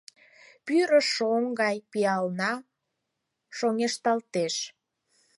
[0.65, 2.53] Пӱрӧ шоҥ гай пиална
[3.57, 4.55] шоҥешталтеш.